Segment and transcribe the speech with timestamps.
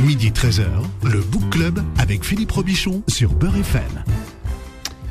[0.00, 0.66] Midi 13h,
[1.04, 4.02] le Book Club avec Philippe Robichon sur Beurre FM.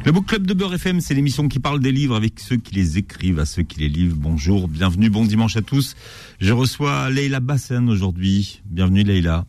[0.04, 2.76] Le Book Club de Beurre FM, c'est l'émission qui parle des livres avec ceux qui
[2.76, 4.18] les écrivent, à ceux qui les livrent.
[4.18, 5.96] Bonjour, bienvenue, bon dimanche à tous.
[6.42, 8.62] Je reçois Leïla Bassen aujourd'hui.
[8.66, 9.46] Bienvenue Leïla.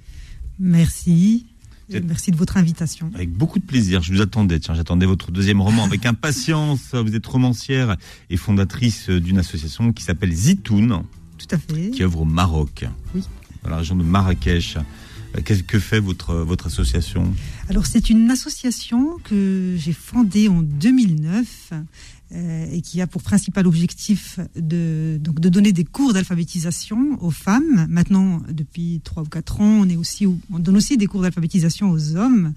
[0.61, 1.47] Merci.
[1.91, 3.11] Merci de votre invitation.
[3.17, 4.05] Avec beaucoup de plaisir.
[4.05, 4.61] Je vous attendais.
[4.61, 6.95] Tiens, j'attendais votre deuxième roman avec impatience.
[6.95, 7.97] Vous êtes romancière
[8.31, 11.03] et fondatrice d'une association qui s'appelle Zitoun.
[11.39, 11.91] Tout à fait.
[11.91, 12.87] Qui œuvre au Maroc.
[13.17, 13.25] Oui.
[13.65, 14.79] Dans la région de Marrakech.
[15.43, 17.33] Qu'est-ce que fait votre, votre association
[17.69, 21.73] Alors, c'est une association que j'ai fondée en 2009
[22.33, 27.31] euh, et qui a pour principal objectif de, donc de donner des cours d'alphabétisation aux
[27.31, 27.87] femmes.
[27.89, 32.55] Maintenant, depuis trois ou quatre ans, on, on donne aussi des cours d'alphabétisation aux hommes.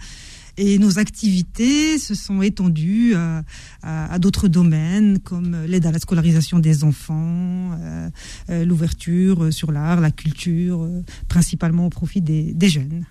[0.57, 3.43] Et nos activités se sont étendues à,
[3.83, 8.09] à, d'autres domaines comme l'aide à la scolarisation des enfants, euh,
[8.49, 13.05] euh, l'ouverture sur l'art, la culture, euh, principalement au profit des, des, jeunes.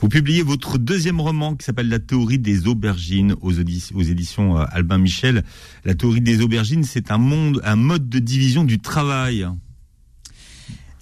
[0.00, 4.98] Vous publiez votre deuxième roman qui s'appelle La théorie des aubergines aux, aux éditions Albin
[4.98, 5.42] Michel.
[5.84, 9.46] La théorie des aubergines, c'est un monde, un mode de division du travail.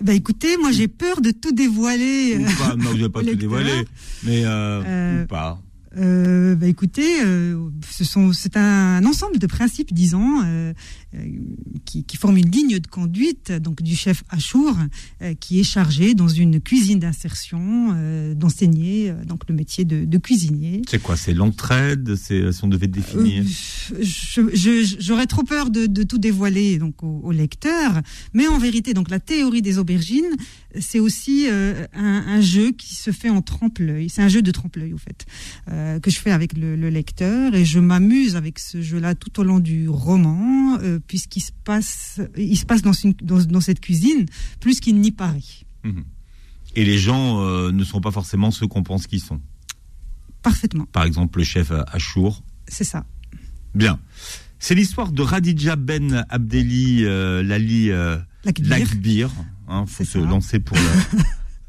[0.01, 2.39] Bah écoutez, moi j'ai peur de tout dévoiler.
[2.39, 3.85] Ou pas, non, vous n'avez pas tout dévoilé,
[4.23, 5.61] mais euh, euh, ou pas.
[5.97, 10.73] Euh, bah écoutez, euh, ce sont, c'est un, ensemble de principes, disons, euh,
[11.87, 14.77] qui, qui, forment une ligne de conduite donc du chef Achour,
[15.41, 17.97] qui est chargé dans une cuisine d'insertion
[18.35, 20.83] d'enseigner donc le métier de, de cuisinier.
[20.89, 23.45] C'est quoi C'est l'entraide C'est si on devait définir
[24.99, 28.01] J'aurais trop peur de, de, tout dévoiler donc au, au, lecteur,
[28.35, 30.37] mais en vérité, donc la théorie des aubergines,
[30.79, 34.11] c'est aussi un, un, jeu qui se fait en trompe-l'œil.
[34.11, 35.25] C'est un jeu de trompe-l'œil, au fait.
[35.79, 39.39] Euh, que je fais avec le, le, lecteur et je m'amuse avec ce jeu-là tout
[39.39, 43.61] au long du roman, euh, puisqu'il se passe, il se passe dans, une, dans, dans
[43.61, 44.27] cette cuisine
[44.59, 45.39] plus qu'il n'y paraît.
[45.85, 46.01] Mmh.
[46.75, 49.41] Et les gens euh, ne sont pas forcément ceux qu'on pense qu'ils sont.
[50.43, 50.87] Parfaitement.
[50.87, 52.43] Par exemple, le chef Achour.
[52.67, 53.07] C'est ça.
[53.75, 54.01] Bien.
[54.59, 57.91] C'est l'histoire de Radija Ben Abdeli Lali
[58.65, 59.31] Lakbir.
[59.69, 60.27] Il hein, faut se ça.
[60.27, 61.23] lancer pour le,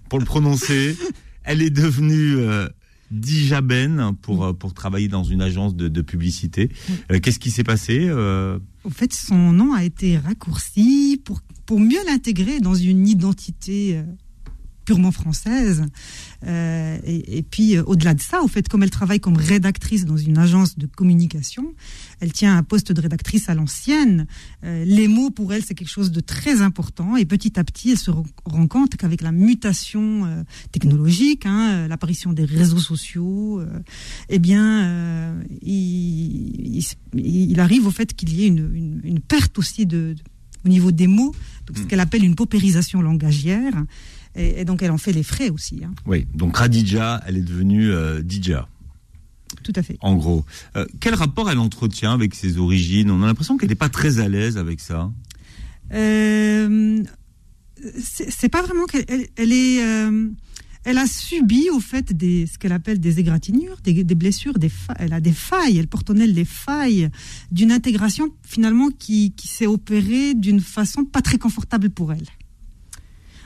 [0.09, 0.97] pour le prononcer.
[1.43, 2.37] Elle est devenue
[3.11, 4.53] Dijaben pour, mm.
[4.55, 6.69] pour travailler dans une agence de, de publicité.
[7.11, 8.59] Euh, Qu'est-ce qui s'est passé euh...
[8.83, 14.03] En fait, son nom a été raccourci pour, pour mieux l'intégrer dans une identité euh,
[14.89, 15.85] purement française.
[16.47, 20.03] Euh, et, et, puis, euh, au-delà de ça, au fait, comme elle travaille comme rédactrice
[20.03, 21.75] dans une agence de communication,
[22.21, 24.25] elle tient un poste de rédactrice à l'ancienne.
[24.63, 27.17] Euh, les mots, pour elle, c'est quelque chose de très important.
[27.17, 32.45] Et petit à petit, elle se rend compte qu'avec la mutation technologique, hein, l'apparition des
[32.45, 33.61] réseaux sociaux,
[34.29, 36.83] eh bien, il, il,
[37.13, 40.23] il, arrive au fait qu'il y ait une, une, une, perte aussi de, de,
[40.65, 41.35] au niveau des mots,
[41.67, 43.85] donc ce qu'elle appelle une paupérisation langagière.
[44.35, 45.81] Et, et, donc elle en fait les frais aussi.
[45.83, 45.91] Hein.
[46.05, 48.67] Oui, donc Radija, elle est devenue euh, Dija.
[49.63, 49.97] Tout à fait.
[50.01, 50.45] En gros,
[50.75, 53.09] euh, quel rapport elle entretient avec ses origines?
[53.09, 55.11] On a l'impression qu'elle n'est pas très à l'aise avec ça.
[55.93, 57.03] Euh,
[57.97, 59.83] c'est pas vraiment qu'elle elle, elle est.
[59.83, 60.29] Euh,
[60.85, 64.71] elle a subi au fait des ce qu'elle appelle des égratignures, des, des blessures, des
[64.97, 67.09] elle a des failles, elle porte en elle les failles
[67.51, 72.27] d'une intégration finalement qui, qui s'est opérée d'une façon pas très confortable pour elle.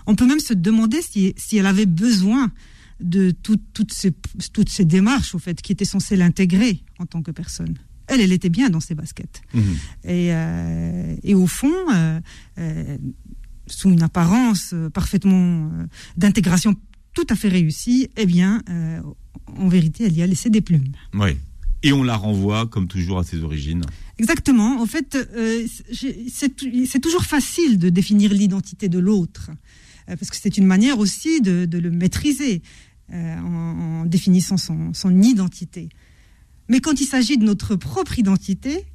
[0.07, 2.51] On peut même se demander si, si elle avait besoin
[2.99, 4.11] de tout, toutes, ces,
[4.53, 7.77] toutes ces démarches, au fait, qui étaient censées l'intégrer en tant que personne.
[8.07, 9.41] Elle, elle était bien dans ses baskets.
[9.53, 9.59] Mmh.
[10.03, 12.19] Et, euh, et, au fond, euh,
[12.57, 12.97] euh,
[13.67, 15.71] sous une apparence parfaitement
[16.17, 16.75] d'intégration
[17.13, 18.61] tout à fait réussie, eh bien,
[19.45, 20.91] en vérité, elle y a laissé des plumes.
[21.13, 21.37] Oui.
[21.83, 23.83] Et on la renvoie, comme toujours, à ses origines.
[24.17, 24.81] Exactement.
[24.81, 25.17] En fait,
[25.91, 29.51] c'est toujours facile de définir l'identité de l'autre.
[30.09, 32.61] Euh, parce que c'est une manière aussi de, le maîtriser
[33.11, 35.89] euh, en, définissant son, identité.
[36.69, 38.85] Mais quand il s'agit de notre propre identité,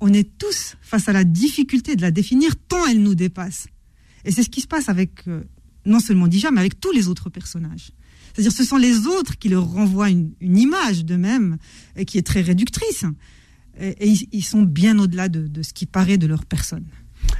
[0.00, 3.66] on est tous face à la difficulté de la définir tant elle nous dépasse.
[4.24, 5.42] Et c'est ce qui se passe avec euh,
[5.84, 7.90] non seulement Dija, mais avec tous les autres personnages.
[8.32, 11.56] C'est-à-dire ce sont les autres qui leur renvoient une, image d'eux-mêmes
[12.06, 13.04] qui est très réductrice.
[13.80, 16.84] Et, ils sont bien au-delà de, de ce qui paraît de leur personne.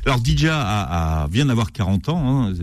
[0.06, 2.46] Alors Dija a, a, vient d'avoir 40 ans.
[2.46, 2.54] Hein.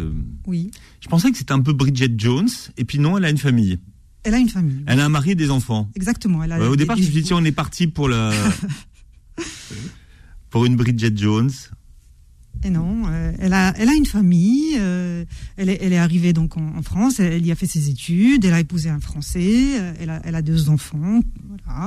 [0.47, 0.71] Oui.
[1.01, 3.79] Je pensais que c'était un peu Bridget Jones, et puis non, elle a une famille.
[4.23, 4.81] Elle a une famille.
[4.87, 5.89] Elle a un mari et des enfants.
[5.95, 6.41] Exactement.
[6.41, 8.31] Elle a ouais, au départ, je me suis dit, on est parti pour le
[10.49, 11.51] pour une Bridget Jones.
[12.65, 15.25] Et non, euh, elle, a, elle a une famille, euh,
[15.57, 18.89] elle, est, arrivée donc en, France, elle y a fait ses études, elle a épousé
[18.89, 21.19] un Français, euh, elle, a, elle a deux enfants,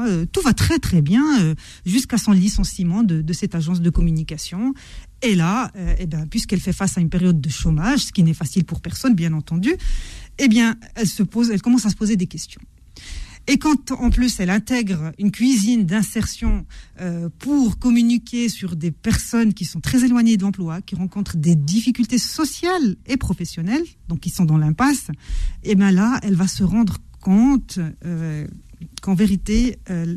[0.06, 1.54] euh, tout va très très bien euh,
[1.86, 4.74] jusqu'à son licenciement de, de, cette agence de communication.
[5.22, 8.34] Et là, eh ben, puisqu'elle fait face à une période de chômage, ce qui n'est
[8.34, 9.74] facile pour personne bien entendu,
[10.38, 12.60] eh bien, elle se pose, elle commence à se poser des questions.
[13.48, 16.66] Et quand en plus elle intègre une cuisine d'insertion
[17.00, 21.54] euh, pour communiquer sur des personnes qui sont très éloignées de l'emploi, qui rencontrent des
[21.54, 25.10] difficultés sociales et professionnelles, donc qui sont dans l'impasse,
[25.62, 28.46] et eh bien là, elle va se rendre compte euh,
[29.00, 30.16] qu'en vérité, euh,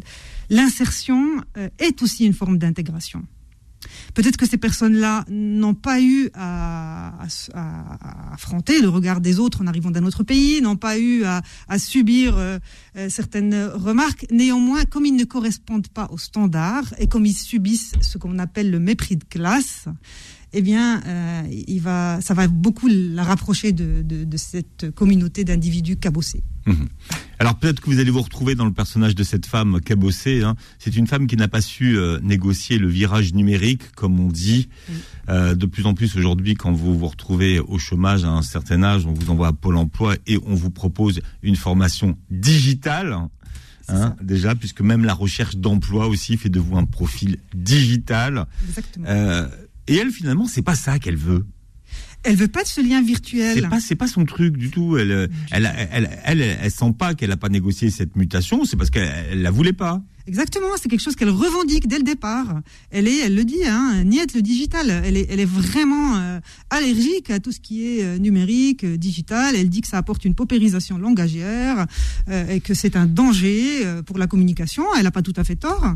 [0.50, 1.44] l'insertion
[1.78, 3.24] est aussi une forme d'intégration.
[4.14, 7.14] Peut-être que ces personnes-là n'ont pas eu à,
[8.31, 11.42] affronter le regard des autres en arrivant d'un autre pays, n'ont pas eu à,
[11.78, 12.60] subir euh,
[12.98, 14.26] euh, certaines remarques.
[14.31, 18.72] Néanmoins, comme ils ne correspondent pas aux standards et comme ils subissent ce qu'on appelle
[18.72, 19.86] le mépris de classe,
[20.51, 26.44] eh bien, euh, il va, ça va beaucoup la rapprocher de, cette communauté d'individus cabossés.
[26.66, 26.88] Mhm.
[27.40, 30.44] Alors peut-être que vous allez vous retrouver dans le personnage de cette femme cabossée.
[30.44, 30.56] Hein.
[30.78, 34.69] C'est une femme qui n'a pas su euh, négocier le virage numérique, comme on dit.
[35.30, 38.84] Euh, de plus en plus aujourd'hui, quand vous vous retrouvez au chômage à un certain
[38.84, 43.18] âge, on vous envoie à Pôle Emploi et on vous propose une formation digitale.
[43.88, 48.45] Hein, déjà, puisque même la recherche d'emploi aussi fait de vous un profil digital.
[48.68, 49.07] Exactement.
[49.89, 51.45] Et elle, finalement, c'est pas ça qu'elle veut.
[52.24, 53.56] Elle veut pas de ce lien virtuel.
[53.56, 54.97] C'est pas, c'est pas son truc du tout.
[54.97, 58.65] Elle, elle, elle, elle, elle, sent pas qu'elle a pas négocié cette mutation.
[58.65, 60.03] C'est parce qu'elle la voulait pas.
[60.27, 62.62] Exactement, c'est quelque chose qu'elle revendique dès le départ.
[62.91, 65.01] Elle est, elle le dit, hein, niette le digital.
[65.03, 66.39] Elle est, elle est vraiment euh,
[66.69, 69.56] allergique à tout ce qui est euh, numérique, euh, digital.
[69.56, 71.88] Elle dit que ça apporte une paupérisation langagière
[72.50, 74.83] et que c'est un danger pour la communication.
[74.95, 75.95] Elle n'a pas tout à fait tort.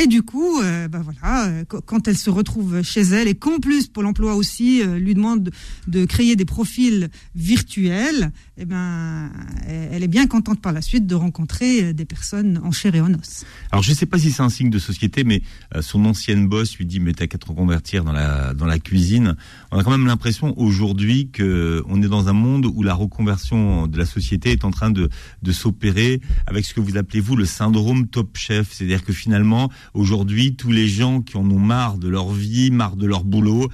[0.00, 3.58] Et du coup, euh, bah voilà, euh, quand elle se retrouve chez elle et qu'en
[3.58, 5.50] plus Pôle Emploi aussi euh, lui demande
[5.88, 9.30] de créer des profils virtuels, eh ben,
[9.66, 13.12] elle est bien contente par la suite de rencontrer des personnes en chair et en
[13.14, 13.44] os.
[13.70, 15.42] Alors je ne sais pas si c'est un signe de société, mais
[15.80, 19.36] son ancienne boss lui dit mais t'as qu'à te reconvertir dans la dans la cuisine.
[19.70, 23.86] On a quand même l'impression aujourd'hui que on est dans un monde où la reconversion
[23.86, 25.08] de la société est en train de
[25.42, 29.70] de s'opérer avec ce que vous appelez vous le syndrome Top Chef, c'est-à-dire que finalement
[29.94, 33.68] Aujourd'hui, tous les gens qui en ont marre de leur vie, marre de leur boulot,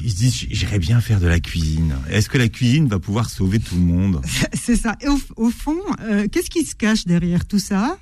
[0.00, 1.96] ils se disent j'irais bien faire de la cuisine.
[2.08, 4.20] Est-ce que la cuisine va pouvoir sauver tout le monde?
[4.52, 4.96] C'est ça.
[5.00, 7.98] Et au, fond, euh, qu'est-ce qui se cache derrière tout ça?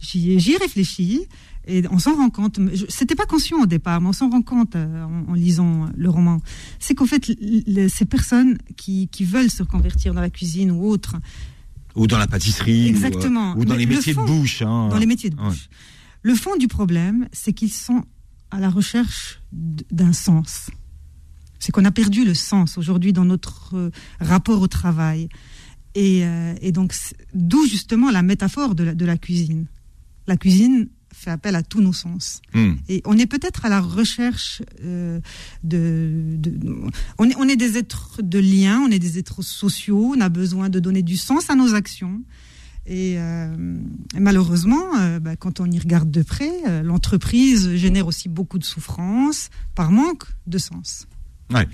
[0.00, 1.26] J'y réfléchis
[1.66, 2.58] et on s'en rend compte.
[2.88, 6.40] C'était pas conscient au départ, mais on s'en rend compte euh, en, lisant le roman.
[6.78, 7.30] C'est qu'en fait,
[7.88, 11.16] ces personnes qui, veulent se convertir dans la cuisine ou autre,
[11.96, 13.54] ou dans la pâtisserie, Exactement.
[13.56, 14.62] Ou, dans les métiers de bouche.
[14.62, 14.88] Hein.
[14.88, 15.68] Dans les métiers de bouche.
[16.22, 18.04] Le fond du problème, c'est qu'ils sont
[18.50, 20.70] à la recherche d'un sens.
[21.60, 25.28] C'est qu'on a perdu le sens aujourd'hui dans notre euh, rapport au travail.
[25.94, 26.94] Et, euh, donc,
[27.34, 29.66] d'où justement la métaphore de la, cuisine.
[30.26, 32.40] La cuisine fait appel à tous nos sens.
[32.54, 32.74] Hmm.
[32.88, 35.20] Et on est peut-être à la recherche euh,
[35.64, 36.38] de...
[37.18, 40.28] on, est, on est des êtres de lien, on est des êtres sociaux, on a
[40.28, 42.22] besoin de donner du sens à nos actions.
[42.86, 43.78] Et, euh,
[44.18, 49.90] malheureusement, bah, quand on y regarde de près, l'entreprise génère aussi beaucoup de souffrance par
[49.90, 51.06] manque de sens.
[51.52, 51.68] Ouais.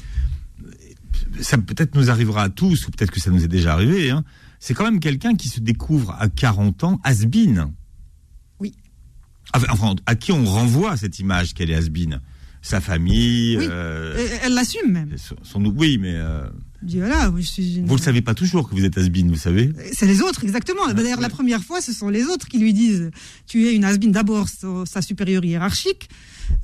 [1.40, 4.10] Ça peut-être nous arrivera à tous, ou peut-être que ça nous est déjà arrivé.
[4.10, 4.24] Hein.
[4.58, 7.24] C'est quand même quelqu'un qui se découvre à 40 ans has
[8.60, 8.74] Oui.
[9.54, 11.88] Enfin, à qui on renvoie cette image qu'elle est has
[12.62, 13.58] Sa famille.
[13.58, 13.68] Oui.
[14.42, 15.14] Elle l'assume même.
[15.42, 16.18] Son, oui, mais
[16.94, 19.72] voilà, je suis Vous ne le savez pas toujours que vous êtes Asbin, vous savez
[19.92, 20.82] C'est les autres, exactement.
[20.86, 23.10] Ah, D'ailleurs, la première fois, ce sont les autres qui lui disent
[23.46, 26.08] tu es une Asbin d'abord sa supérieure hiérarchique,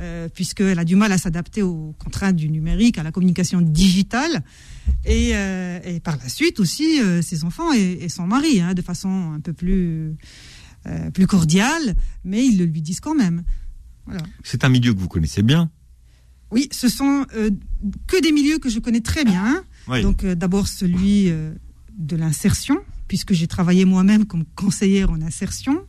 [0.00, 4.42] euh, puisqu'elle a du mal à s'adapter aux contraintes du numérique, à la communication digitale,
[5.04, 9.32] et, euh, par la suite aussi euh, ses enfants et, son mari, hein, de façon
[9.34, 10.14] un peu plus,
[11.14, 13.42] plus cordiale, mais ils le lui disent quand même.
[14.42, 15.70] C'est un milieu que vous connaissez bien
[16.52, 17.24] oui, ce sont
[18.06, 19.64] que des milieux que je connais très bien.
[19.88, 21.52] Donc euh, d'abord celui euh,
[21.96, 25.82] de l'insertion, puisque j'ai travaillé moi-même comme conseillère en insertion.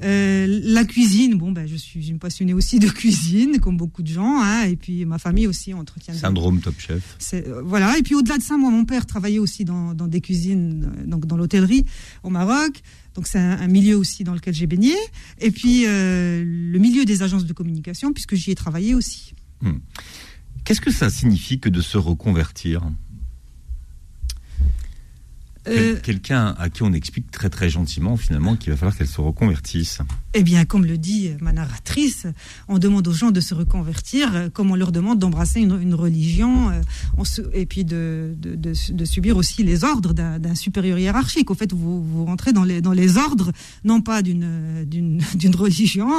[0.00, 4.08] Euh, la cuisine, bon, ben, je suis une passionnée aussi de cuisine, comme beaucoup de
[4.08, 6.14] gens, hein, et puis ma famille aussi entretient.
[6.14, 7.18] Syndrome Top Chef.
[7.64, 11.26] voilà, et puis au-delà de ça, moi, mon père travaillait aussi dans, des cuisines, donc
[11.26, 11.84] dans l'hôtellerie
[12.22, 12.80] au Maroc,
[13.16, 14.94] donc c'est un, milieu aussi dans lequel j'ai baigné,
[15.40, 19.34] et puis le milieu des agences de communication, puisque j'y ai travaillé aussi.
[19.62, 19.78] Hmm.
[20.64, 22.82] Qu'est-ce que ça signifie que de se reconvertir?
[25.68, 29.20] Euh, quelqu'un à qui on explique très très gentiment finalement qu'il va falloir qu'elle se
[29.20, 30.00] reconvertisse.
[30.34, 32.26] Eh bien, comme le dit ma narratrice,
[32.68, 36.70] on demande aux gens de se reconvertir, euh, comme on leur demande d'embrasser une, religion,
[36.70, 36.82] euh,
[37.54, 38.36] et puis de,
[39.04, 41.50] subir aussi les ordres d'un supérieur hiérarchique.
[41.50, 43.52] Au fait, vous, vous rentrez dans les, dans les ordres,
[43.84, 45.22] non pas d'une
[45.56, 46.10] religion,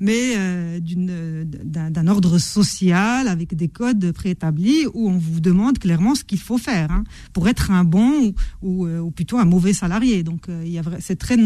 [0.00, 6.24] mais euh, d'un ordre social avec des codes préétablis où on vous demande clairement ce
[6.24, 10.24] qu'il faut faire hein, pour être un bon ou, plutôt un mauvais salarié.
[10.24, 10.46] Donc,
[11.00, 11.36] c'est très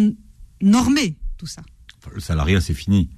[0.63, 1.63] normé tout ça
[2.15, 3.11] le salariat, c'est fini.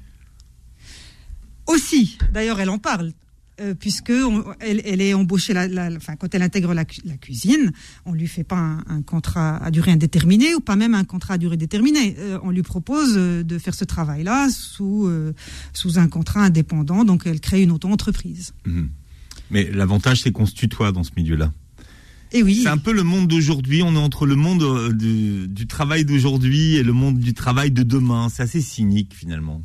[1.66, 3.12] Aussi, d'ailleurs, elle en parle.
[3.60, 4.12] Euh, puisque
[4.60, 7.72] elle, est embauchée, la, enfin, quand elle intègre la, cuisine,
[8.04, 11.38] on lui fait pas un, contrat à durée indéterminée ou pas même un contrat à
[11.38, 12.14] durée déterminée.
[12.18, 15.10] Euh, on lui propose euh, de faire ce travail-là sous
[15.72, 18.52] sous un contrat indépendant, donc elle crée une auto-entreprise.
[18.64, 18.90] Mhm.
[19.50, 21.52] Mais l'avantage, c'est qu'on se tutoie dans ce milieu-là.
[22.32, 22.60] Et oui.
[22.62, 23.82] C'est un peu le monde d'aujourd'hui.
[23.82, 27.82] On est entre le monde euh, du, travail d'aujourd'hui et le monde du travail de
[27.82, 28.28] demain.
[28.28, 29.62] C'est assez cynique finalement.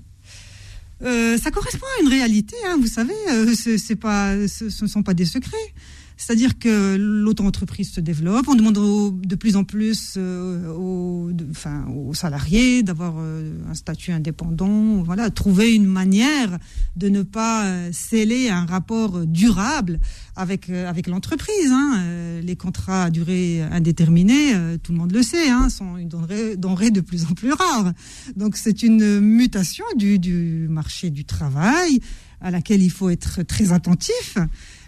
[1.04, 3.14] Euh, ça correspond à une réalité, hein, vous savez.
[3.32, 5.74] Euh, c'est pas, ce ne sont pas des secrets.
[6.18, 12.14] C'est-à-dire que l'auto-entreprise se développe, on demande de plus en plus euh, aux, enfin, aux,
[12.14, 16.60] salariés d'avoir euh, un statut indépendant, voilà, trouver une manière
[16.96, 20.00] de ne pas euh, sceller un rapport durable
[20.36, 21.72] avec, avec l'entreprise.
[21.72, 22.40] Hein.
[22.42, 27.02] Les contrats à durée indéterminée, tout le monde le sait, hein, sont une denrée, de
[27.02, 27.94] plus en plus rare.
[28.36, 32.00] Donc c'est une mutation du, du marché du travail
[32.44, 34.38] à laquelle il faut être très attentif.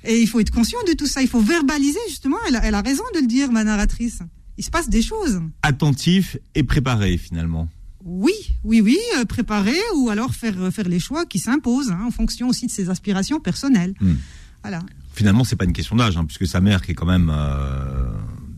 [0.04, 1.22] Et il faut être conscient de tout ça.
[1.22, 2.38] Il faut verbaliser, justement.
[2.48, 4.20] Elle a, raison de le dire, ma narratrice.
[4.58, 5.42] Il se passe des choses.
[5.64, 7.68] Attentif et préparé, finalement.
[8.04, 8.34] Oui,
[8.64, 12.12] oui, oui, euh, préparé ou alors faire, euh, faire les choix qui s'imposent hein, en
[12.12, 13.96] fonction aussi de ses aspirations personnelles.
[14.00, 14.14] Hmm.
[14.62, 14.84] Voilà.
[15.16, 18.08] Finalement, c'est pas une question d'âge, hein, puisque sa mère, qui est quand même euh,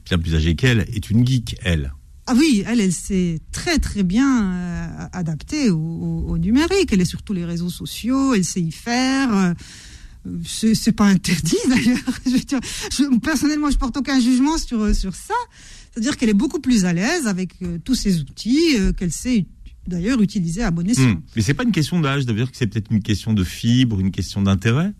[0.05, 1.93] bien plus âgée qu'elle, est une geek, elle.
[2.25, 6.91] Ah oui, elle, elle s'est très très bien adaptée au, numérique.
[6.91, 9.55] Elle est sur tous les réseaux sociaux, elle sait y faire
[10.43, 13.19] c'est pas interdit d'ailleurs.
[13.23, 15.33] personnellement, je porte aucun jugement sur sur ça.
[15.97, 19.47] C'est-à-dire qu'elle est beaucoup plus à l'aise avec euh, tous ces outils euh, qu'elle sait
[19.87, 21.09] d'ailleurs utiliser à bon escient.
[21.09, 21.21] Hmm.
[21.35, 24.11] Mais c'est pas une question d'âge, d'ailleurs que c'est peut-être une question de fibre, une
[24.11, 24.93] question d'intérêt?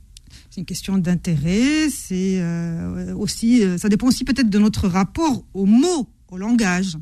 [0.57, 1.87] C'est une question d'intérêt.
[1.91, 6.97] C'est euh, aussi, ça dépend aussi peut-être de notre rapport aux mots, au langage.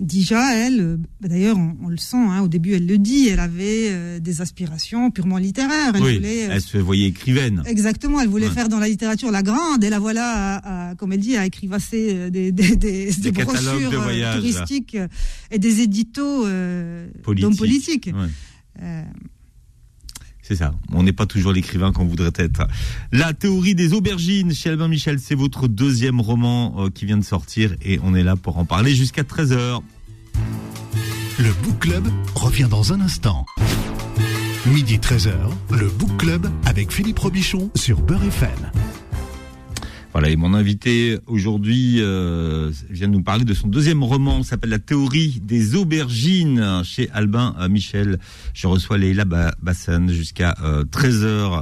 [0.00, 3.40] Déjà, elle, euh, bah, d'ailleurs, on, le sent, hein, au début, elle le dit, elle
[3.40, 5.92] avait euh, des aspirations purement littéraires.
[5.94, 7.62] Elle, oui, euh, elle se voyait écrivaine.
[7.64, 11.36] Exactement, elle voulait faire dans la littérature la grande, et la voilà, comme elle dit,
[11.36, 13.90] à écrivasser des, des, des, des brochures
[14.34, 14.96] touristiques
[15.50, 18.10] et des éditos d'hommes politiques.
[20.46, 20.72] C'est ça.
[20.92, 22.68] On n'est pas toujours l'écrivain qu'on voudrait être.
[23.10, 27.24] La théorie des aubergines chez Albin Michel, c'est votre deuxième roman euh, qui vient de
[27.24, 29.80] sortir et on est là pour en parler jusqu'à 13h.
[31.38, 33.44] Le Book Club revient dans un instant.
[34.66, 35.32] Midi 13h,
[35.72, 38.70] le Book Club avec Philippe Robichon sur Beurre FM.
[40.16, 44.70] Voilà, et mon invité aujourd'hui euh, vient de nous parler de son deuxième roman, s'appelle
[44.70, 48.18] La théorie des aubergines chez Albin euh, Michel.
[48.54, 49.26] Je reçois Leila
[49.60, 50.56] Bassan jusqu'à
[50.90, 51.22] 13h.
[51.22, 51.60] Euh,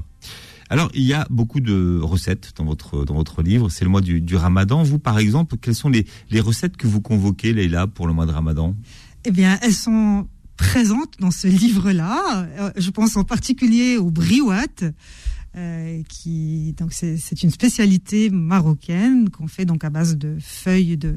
[0.70, 3.70] Alors, il y a beaucoup de recettes dans votre dans votre livre.
[3.70, 4.84] C'est le mois du, Ramadan.
[4.84, 8.24] Vous, par exemple, quelles sont les, les recettes que vous convoquez, Leila, pour le mois
[8.24, 8.76] de Ramadan?
[9.24, 12.46] Eh bien, elles sont présentes dans ce livre-là.
[12.76, 14.92] Je pense en particulier au briouat.
[15.56, 21.14] Euh, qui donc c'est une spécialité marocaine qu'on fait donc à base de feuilles de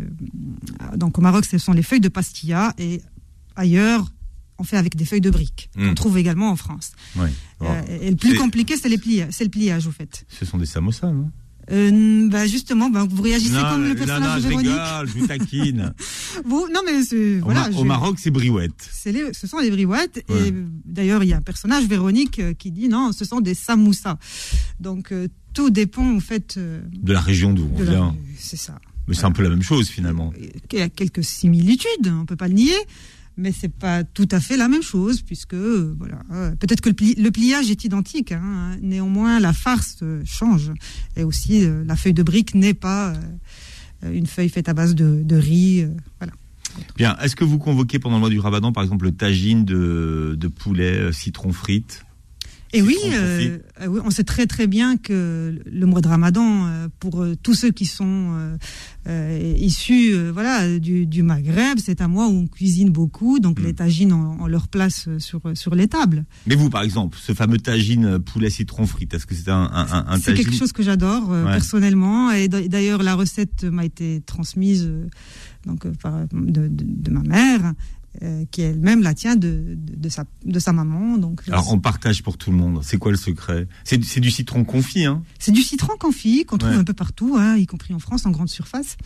[0.95, 3.01] donc au Maroc ce sont les feuilles de pastilla et
[3.55, 4.05] ailleurs
[4.59, 5.95] on fait avec des feuilles de briques qu'on hmm.
[5.95, 6.91] trouve également en France.
[7.17, 10.23] Euh, et le plus compliqué c'est les pliages, c'est le pliage au fait.
[10.27, 11.31] Ce sont des samosas, non?
[11.71, 14.71] Euh, bah justement, bah, vous réagissez comme le personnage non, non, de Véronique.
[14.71, 15.93] Je rigole, je taquine.
[16.45, 17.69] vous, non mais voilà.
[17.75, 18.89] Au, Maroc, c'est briouettes.
[19.05, 20.23] Les, ce sont les briouettes.
[20.29, 20.53] Et
[20.85, 24.17] d'ailleurs, il y a un personnage, Véronique, euh, qui dit non, ce sont des samoussas.
[24.79, 26.57] Donc euh, tout dépend en fait.
[26.57, 28.15] de la région d'où on vient.
[28.37, 28.79] C'est ça.
[29.07, 30.33] Mais c'est un peu la même chose finalement.
[30.71, 32.75] Il y a quelques similitudes, on peut pas le nier
[33.37, 36.89] mais c'est pas tout à fait la même chose puisque euh, voilà euh, peut-être que
[36.89, 40.71] le, pliage est identique hein, néanmoins la farce euh, change.
[41.15, 43.13] Et aussi la feuille de brique n'est pas
[44.03, 45.87] une feuille faite à base de, riz
[46.19, 46.33] voilà.
[46.95, 50.35] Bien, est-ce que vous convoquez pendant le mois du Ramadan, par exemple, le tagine de,
[50.39, 52.05] de poulet citron frites?
[52.77, 53.57] Et euh,
[53.87, 57.53] oui, on sait très très bien que le mois de Ramadan, euh, pour euh, tous
[57.53, 58.57] ceux qui sont
[59.57, 63.63] issus voilà du, Maghreb, c'est un mois où on cuisine beaucoup, donc hmm.
[63.63, 66.25] les tagines ont, leur place sur sur les tables.
[66.45, 70.05] Mais vous, par exemple, ce fameux tagine poulet citron frites, est-ce que c'est un, un,
[70.07, 74.91] un, C'est quelque chose que j'adore personnellement, et d'ailleurs la recette m'a été transmise
[75.65, 77.73] donc par de, de, ma mère.
[78.23, 81.17] Euh, qui elle-même la tient de, de, sa, de sa maman.
[81.17, 82.79] Donc, Alors on partage pour tout le monde.
[82.83, 83.67] C'est quoi le secret?
[83.83, 85.23] C'est, du citron confit, hein?
[85.39, 88.31] C'est du citron confit qu'on trouve un peu partout, hein, y compris en France, en
[88.31, 88.97] grande surface.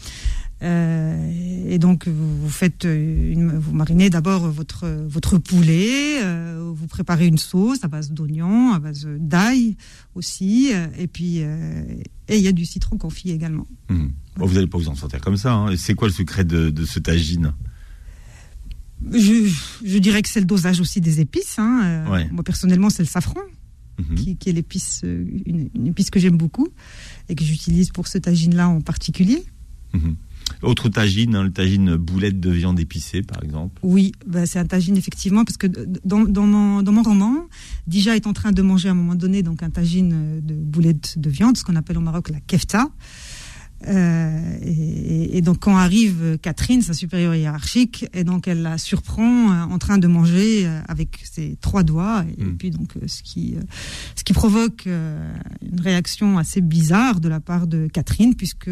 [0.63, 7.25] Euh, et donc vous, faites une, vous marinez d'abord votre votre poulet, euh, vous préparez
[7.25, 9.75] une sauce à base d'oignons, à base d'ail
[10.13, 13.67] aussi, et puis et il y a du citron confit également.
[13.89, 14.05] Mmh.
[14.37, 15.53] vous n'allez pas vous en sortir comme ça.
[15.53, 15.75] Hein.
[15.75, 17.53] C'est quoi le secret de, de ce tagine?
[19.11, 21.57] Je, dirais que c'est le dosage aussi des épices.
[21.57, 21.81] Hein.
[21.83, 23.41] Euh, moi, personnellement, c'est le safran,
[23.99, 24.15] mhm.
[24.37, 26.67] qui, est l'épice, euh, une, épice que j'aime beaucoup
[27.29, 29.43] et que j'utilise pour ce tagine-là en particulier.
[29.93, 30.15] Mhm.
[30.63, 33.79] Autre tagine, hein, le tagine boulette de viande épicée, par exemple.
[33.83, 37.47] Oui, bah, c'est un tagine, effectivement, parce que dans, mon, dans, mon, roman,
[37.87, 41.17] Dija est en train de manger à un moment donné donc un tagine de boulette
[41.17, 42.89] de viande, ce qu'on appelle au Maroc la kefta.
[43.87, 49.63] Euh, et, donc quand arrive Catherine, sa supérieure hiérarchique, et donc elle la surprend euh,
[49.63, 52.57] en train de manger euh, avec ses trois doigts, et, hmm.
[52.57, 53.55] puis donc ce qui
[54.15, 58.69] ce qui provoque une réaction assez bizarre de la part de Catherine, puisque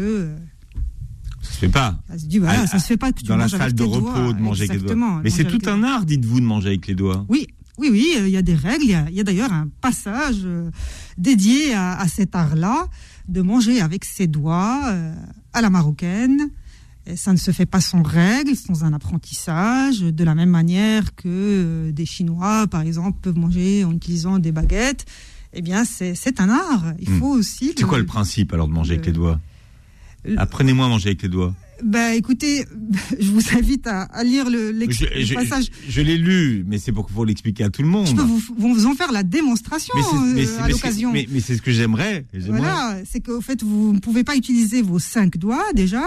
[1.42, 1.98] ça se fait pas.
[2.08, 3.10] Ça se dit voilà, ça se fait pas.
[3.12, 5.20] dans la salle de repos de manger avec les doigts.
[5.24, 7.24] Mais c'est tout un art, dites-vous, de manger avec les doigts.
[7.28, 7.48] Oui,
[7.80, 8.84] oui, oui, il y a des règles.
[8.84, 10.46] Il y a, d'ailleurs un passage
[11.18, 12.88] dédié à, à cet art-là
[13.30, 15.14] de manger avec ses doigts euh,
[15.52, 16.50] à la marocaine.
[17.06, 21.14] Et ça ne se fait pas sans règles, sans un apprentissage, de la même manière
[21.14, 25.06] que euh, des Chinois, par exemple, peuvent manger en utilisant des baguettes.
[25.52, 26.92] Eh bien, c'est un art.
[27.00, 27.18] Il hmm.
[27.18, 27.72] faut aussi.
[27.76, 29.40] C'est quoi le principe alors de manger avec les doigts?
[30.36, 31.54] Apprenez-moi à manger avec les doigts.
[31.82, 32.64] Bah écoutez,
[33.20, 34.72] je vous invite à, lire le,
[35.34, 35.70] passage.
[35.88, 38.06] Je, l'ai lu, mais c'est pour vous l'expliquer à tout le monde.
[38.06, 41.12] Je peux vous, vous en faire la démonstration euh, à l'occasion.
[41.12, 42.26] Mais, c'est ce que j'aimerais.
[42.48, 46.02] Voilà, c'est qu'au fait, vous ne pouvez pas utiliser vos cinq doigts déjà.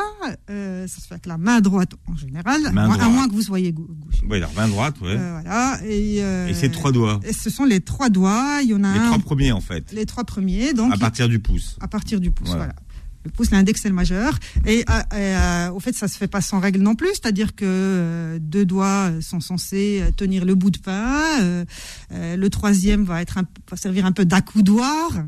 [0.50, 2.72] Euh, ça se fait avec la main droite en général, à
[3.10, 3.88] moins que vous soyez gauche.
[4.30, 5.10] Oui, la main droite, oui.
[5.12, 5.80] Euh, voilà.
[5.86, 7.20] Et, et c'est trois doigts.
[7.26, 8.60] Et ce sont les trois doigts.
[8.62, 9.92] Il y en a les trois premiers en fait.
[9.92, 10.94] Les trois premiers, donc.
[10.94, 11.78] À partir du pouce.
[11.82, 12.76] À partir du pouce, voilà
[13.26, 14.38] le pouce, l'index et le majeur.
[14.66, 17.66] Et, euh, euh, au fait, ça se fait pas sans règle non plus, c'est-à-dire que
[17.66, 21.66] euh, deux doigts sont censés tenir le bout de pain,
[22.12, 23.40] le troisième va être
[23.70, 25.26] va servir un peu d'accoudoir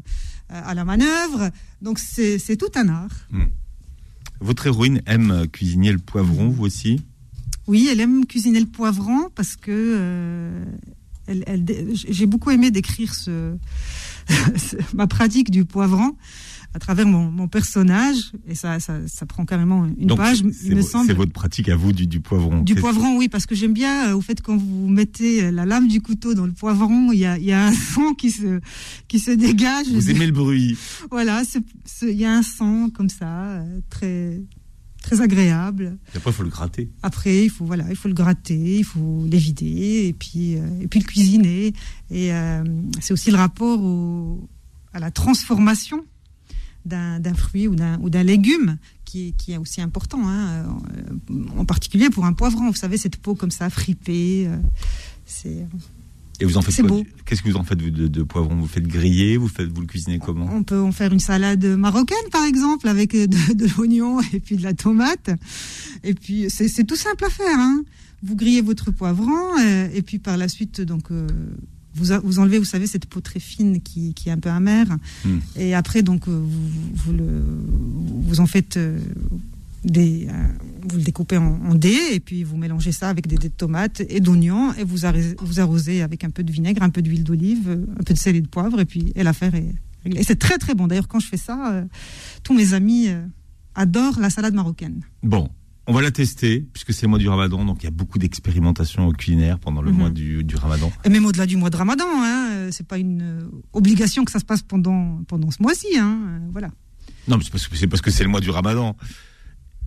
[0.49, 1.49] à la manœuvre.
[1.81, 3.27] Donc c'est tout un art.
[3.31, 3.45] Hmm.
[4.41, 7.01] Votre héroïne aime cuisiner le poivron, vous aussi?
[7.67, 10.63] Oui, elle aime cuisiner le poivron parce que
[11.27, 13.55] elle, j'ai beaucoup aimé décrire ce,
[14.93, 16.15] ma pratique du poivron
[16.75, 21.07] à travers mon, personnage, et ça, ça, prend carrément une page, il me semble.
[21.07, 22.63] C'est votre pratique à vous du, du poivron.
[22.63, 25.87] Du poivron, oui, parce que j'aime bien, euh, au fait, quand vous mettez la lame
[25.87, 28.59] du couteau dans le poivron, il y a, y a, un son qui se,
[29.07, 29.87] qui se dégage.
[29.87, 30.77] Vous aimez le bruit.
[31.09, 31.43] Voilà,
[32.01, 34.41] il y a un son comme ça, euh, très,
[35.01, 35.97] très agréable.
[36.13, 36.91] Et après, il faut le gratter.
[37.03, 40.87] Après, il faut voilà, il faut le gratter, il faut l'évider et puis euh, et
[40.87, 41.73] puis le cuisiner.
[42.11, 42.31] Et
[42.99, 44.49] c'est aussi le rapport au,
[44.91, 46.03] à la transformation
[46.85, 50.65] d'un fruit ou d'un légume qui, qui, est aussi important, hein,
[51.31, 52.69] euh, en particulier pour un poivron.
[52.69, 54.57] Vous savez, cette peau comme ça, fripée, euh,
[55.25, 55.67] c'est.
[56.41, 58.55] Et vous en faites quoi Qu'est-ce que vous en faites de, de, poivron?
[58.55, 60.49] Vous faites griller Vous faites vous le cuisinez comment?
[60.51, 64.63] On peut en faire une salade marocaine par exemple avec de, l'oignon et puis de
[64.63, 65.29] la tomate.
[66.03, 67.57] Et puis c'est tout simple à faire.
[67.57, 67.83] Hein.
[68.21, 71.09] Vous grillez votre poivron euh, et puis par la suite donc
[71.95, 74.87] vous, vous enlevez, vous savez, cette peau très fine qui, qui est un peu amère.
[75.23, 75.39] Hmm.
[75.55, 77.43] Et après, donc, euh, vous, vous, le,
[78.27, 78.99] vous en faites euh,
[79.83, 80.27] des.
[80.29, 80.33] Euh,
[80.87, 84.03] vous le découpez en, dés et puis vous mélangez ça avec des dés de tomates
[84.07, 87.23] et d'oignons et vous arrosez, vous arrosez avec un peu de vinaigre, un peu d'huile
[87.23, 90.19] d'olive, un peu de sel et de poivre et puis et l'affaire est réglée.
[90.19, 90.85] Et c'est très très bon.
[90.85, 91.83] D'ailleurs, quand je fais ça,
[92.43, 93.07] tous mes amis
[93.73, 95.01] adorent la salade marocaine.
[95.23, 95.49] Bon,
[95.87, 98.17] on va la tester, puisque c'est le mois du ramadan, donc il y a beaucoup
[98.17, 99.97] d'expérimentation culinaire pendant le mhm.
[99.97, 100.91] mois du, ramadan.
[101.03, 104.31] Et même au-delà du mois de ramadan, hein, euh, c'est pas une euh, obligation que
[104.31, 105.97] ça se passe pendant, pendant ce mois-ci.
[105.97, 106.69] Hein, euh, voilà.
[107.27, 108.95] Non, mais c'est parce que c'est le mois du ramadan.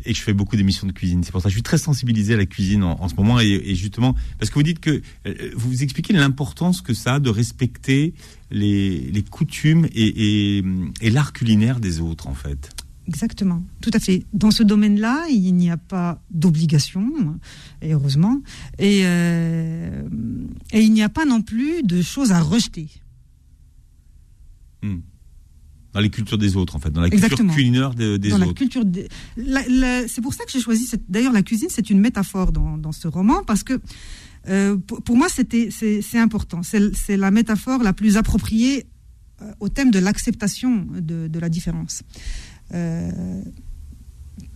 [0.04, 1.24] Et je fais beaucoup d'émissions de cuisine.
[1.24, 3.40] C'est pour ça que je suis très sensibilisé à la cuisine en, ce moment.
[3.40, 5.02] Et, justement, parce que vous dites que
[5.56, 8.14] vous vous expliquez l'importance que ça a de respecter
[8.52, 10.62] les, coutumes et
[11.02, 12.70] l'art culinaire des autres, en fait.
[13.08, 14.26] Exactement, tout à fait.
[14.34, 17.10] Dans ce domaine-là, il n'y a pas d'obligation,
[17.80, 18.42] et heureusement,
[18.78, 20.02] et, euh,
[20.72, 22.88] et il n'y a pas non plus de choses à rejeter.
[24.82, 24.98] Hmm.
[25.94, 28.46] Dans les cultures des autres, en fait, dans la culture culinaire des, dans autres.
[28.46, 28.84] La culture
[30.06, 30.84] c'est pour ça que j'ai choisi.
[30.84, 31.10] Cette...
[31.10, 33.80] D'ailleurs, la cuisine, c'est une métaphore dans, dans, ce roman, parce que
[34.48, 36.60] euh, pour, moi, c'était, c'est, important.
[36.62, 38.84] C'est, la métaphore la plus appropriée
[39.40, 42.02] euh, au thème de l'acceptation de, de la différence.
[42.74, 43.42] Euh,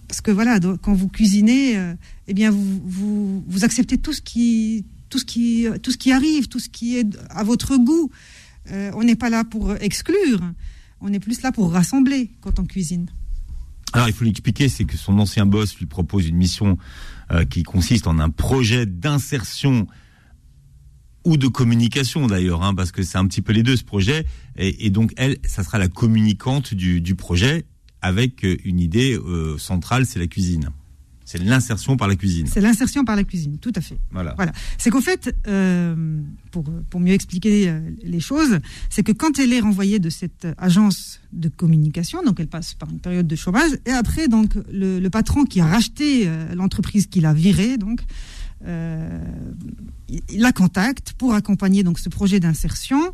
[0.09, 1.75] parce que voilà, quand vous cuisinez,
[2.29, 6.49] eh bien vous, vous, acceptez tout ce qui tout ce qui tout ce qui arrive,
[6.49, 8.11] tout ce qui est à votre goût.
[8.71, 10.41] on n'est pas là pour exclure,
[11.01, 13.09] on est plus là pour rassembler quand on cuisine.
[13.95, 16.77] Alors il faut l'expliquer, c'est que son ancien boss lui propose une mission
[17.49, 19.87] qui consiste en un projet d'insertion
[21.25, 24.27] ou de communication d'ailleurs, hein, parce que c'est un petit peu les deux ce projet.
[24.57, 27.65] Et, donc elle, ça sera la communicante du projet
[28.03, 30.69] avec euh, une idée euh, centrale, c'est la cuisine.
[31.25, 32.47] C'est l'insertion par la cuisine.
[32.47, 33.97] C'est l'insertion par la cuisine, tout à fait.
[34.11, 34.35] Voilà.
[34.37, 34.53] voilà.
[34.77, 38.59] C'est qu'en fait, euh, pour, pour mieux expliquer les choses,
[38.91, 42.91] c'est que quand elle est renvoyée de cette agence de communication, donc elle passe par
[42.91, 47.25] une période de chômage, et après, donc le, le patron qui a racheté l'entreprise qu'il
[47.25, 48.03] a virée, donc
[48.67, 49.25] euh,
[50.09, 53.13] il la contacte pour accompagner donc ce projet d'insertion,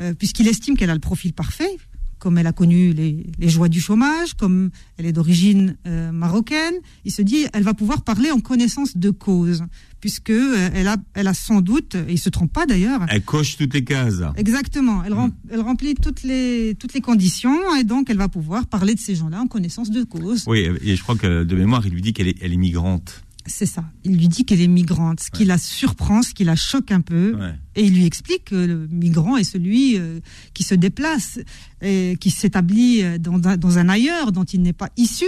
[0.00, 1.76] euh, puisqu'il estime qu'elle a le profil parfait,
[2.18, 7.12] comme elle a connu les, joies du chômage, comme elle est d'origine euh, marocaine, il
[7.12, 9.64] se dit elle va pouvoir parler en connaissance de cause,
[10.00, 13.00] puisque elle a, elle a sans doute, et il se trompe pas d'ailleurs.
[13.08, 14.22] Elle coche toutes les cases.
[14.36, 15.32] Exactement, elle, hmm.
[15.50, 19.14] elle, remplit toutes les toutes les conditions, et donc elle va pouvoir parler de ces
[19.14, 20.44] gens-là en connaissance de cause.
[20.46, 23.22] Oui, et je crois que de mémoire, il lui dit qu'elle est, elle est migrante.
[23.48, 23.84] C'est ça.
[24.04, 27.00] Il lui dit qu'elle est migrante, ce qui la surprend, ce qui la choque un
[27.00, 27.36] peu.
[27.74, 30.20] Et il lui explique que le migrant est celui euh,
[30.52, 31.38] qui se déplace
[31.80, 35.26] et qui s'établit euh, dans, un ailleurs dont il n'est pas issu,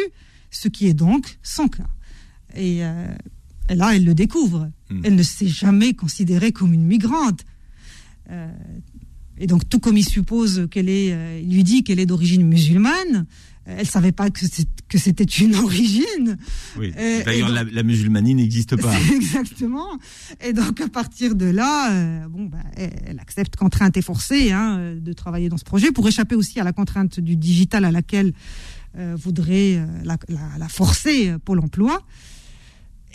[0.50, 1.88] ce qui est donc son cas.
[2.54, 3.06] Et, euh,
[3.70, 4.70] là, elle le découvre.
[4.90, 5.00] Hmm.
[5.04, 7.44] Elle ne s'est jamais considérée comme une migrante.
[9.38, 13.26] et donc, tout comme il suppose qu'elle est, il lui dit qu'elle est d'origine musulmane,
[13.66, 16.38] elle savait pas que c'était une origine.
[16.78, 16.92] Oui.
[17.24, 18.92] D'ailleurs, la, musulmanie n'existe pas.
[19.14, 19.88] Exactement.
[20.44, 24.94] Et donc à partir de là, euh, bon, bah, elle, accepte contrainte et forcée hein,
[24.96, 28.32] de travailler dans ce projet pour échapper aussi à la contrainte du digital à laquelle
[28.96, 30.16] euh, voudrait euh, la,
[30.58, 32.02] la, forcer Pôle Emploi.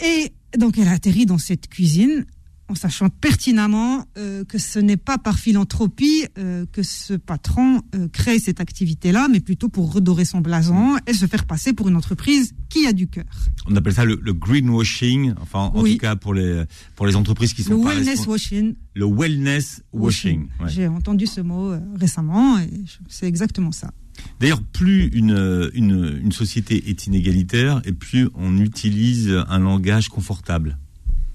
[0.04, 2.24] Et donc elle atterrit dans cette cuisine
[2.68, 8.08] en sachant pertinemment euh, que ce n'est pas par philanthropie euh, que ce patron euh,
[8.08, 11.96] crée cette activité-là, mais plutôt pour redorer son blason et se faire passer pour une
[11.96, 13.24] entreprise qui a du cœur.
[13.66, 16.64] On appelle ça le, greenwashing, enfin en tout cas pour les
[16.96, 18.74] pour les entreprises qui sont le wellness washing.
[18.94, 20.48] Le wellness washing.
[20.66, 22.70] J'ai entendu ce mot récemment et
[23.08, 23.92] c'est exactement ça.
[24.40, 30.78] D'ailleurs, plus une, une, une société est inégalitaire et plus on utilise un langage confortable.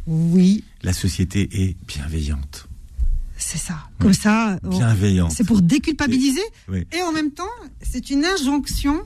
[0.08, 0.64] Oui.
[0.84, 2.68] La société est bienveillante.
[3.38, 3.90] C'est ça.
[4.00, 4.60] Comme ça.
[4.64, 5.32] Bienveillante.
[5.32, 6.42] C'est pour déculpabiliser.
[6.92, 7.44] Et en même temps,
[7.82, 9.02] c'est une injonction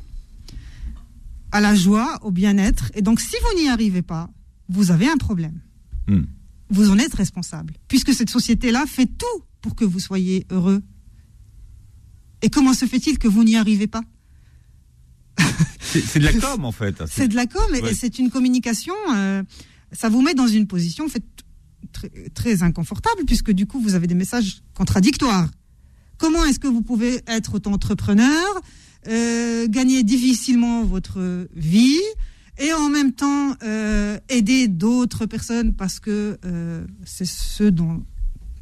[1.52, 2.92] à la joie, au bien-être.
[2.96, 4.30] Et donc, si vous n'y arrivez pas,
[4.68, 5.62] vous avez un problème.
[6.08, 6.24] Hmm.
[6.70, 7.76] Vous en êtes responsable.
[7.88, 10.82] Puisque cette société-là fait tout pour que vous soyez heureux.
[12.42, 14.04] Et comment se fait-il que vous n'y arrivez pas
[15.80, 17.02] C'est de la com, en fait.
[17.08, 18.94] C'est de la com, et c'est une communication.
[19.16, 19.44] Euh,
[19.98, 21.24] ça vous met dans une position fait,
[22.34, 25.50] très, inconfortable, puisque du coup, vous avez des messages contradictoires.
[26.18, 28.46] Comment est-ce que vous pouvez être auto-entrepreneur,
[29.08, 32.02] euh, gagner difficilement votre vie,
[32.58, 38.04] et en même temps euh, aider d'autres personnes parce que euh, c'est ce dont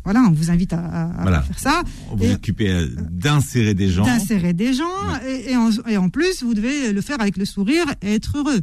[0.04, 1.12] voilà, on vous invite à,
[1.48, 1.84] faire ça.
[2.12, 4.04] On vous occupez d'insérer des gens.
[4.04, 4.84] D'insérer des gens,
[5.26, 8.60] et, et, en, plus, vous devez le faire avec le sourire et être heureux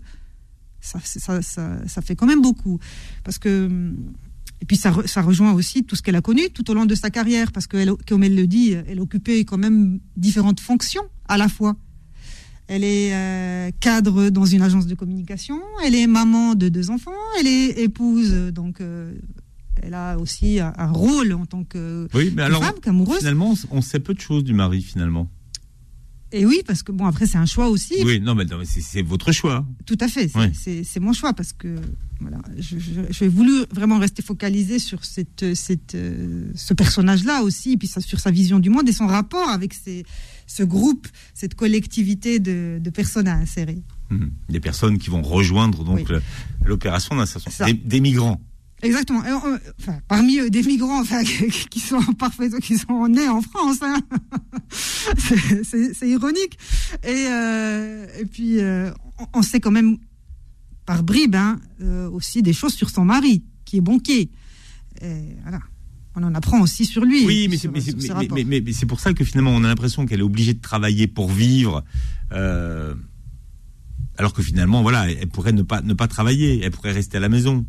[0.80, 1.40] ça, ça,
[1.86, 2.78] ça, fait quand même beaucoup.
[3.24, 3.68] Parce que.
[4.62, 6.94] Et puis ça, ça rejoint aussi tout ce qu'elle a connu tout au long de
[6.94, 11.38] sa carrière, parce que, comme elle le dit, elle occupait quand même différentes fonctions à
[11.38, 11.76] la fois.
[12.66, 17.10] Elle est euh, cadre dans une agence de communication, elle est maman de deux enfants,
[17.40, 19.12] elle est épouse, donc euh,
[19.82, 23.18] elle a aussi un, rôle en tant que, oui, mais alors, femme, qu'amoureuse.
[23.18, 25.28] Finalement, on sait peu de choses du mari, finalement.
[26.32, 27.94] Et oui, parce que bon, après, c'est un choix aussi.
[28.04, 29.66] Oui, non, mais, c'est votre choix.
[29.86, 31.76] Tout à fait, c'est mon choix parce que
[32.20, 37.88] voilà, j'ai voulu vraiment rester focalisé sur cette, cette, euh, ce personnage-là aussi, et puis
[37.88, 40.04] ça, sur sa vision du monde et son rapport avec ces,
[40.46, 43.82] ce groupe, cette collectivité de, de personnes à insérer.
[44.10, 46.06] Hum, des personnes qui vont rejoindre donc
[46.64, 48.40] l'opération d'insertion, des, des migrants.
[48.82, 49.22] Exactement.
[49.78, 53.78] enfin, parmi eux, des migrants enfin, qui sont parfaits, qui sont nés en France.
[53.82, 54.00] Hein.
[55.62, 56.58] c'est ironique.
[57.04, 58.90] Et, euh, et puis, euh,
[59.34, 59.98] on sait quand même
[60.86, 64.30] par bribes hein, euh, aussi des choses sur son mari, qui est banquier.
[65.02, 65.60] Et voilà.
[66.16, 67.24] On en apprend aussi sur lui.
[67.24, 67.56] Oui, mais
[68.72, 71.84] c'est pour ça que finalement, on a l'impression qu'elle est obligée de travailler pour vivre.
[72.30, 72.96] alors
[74.34, 77.28] que finalement, voilà, elle pourrait ne pas, ne pas travailler, elle pourrait rester à la
[77.28, 77.64] maison.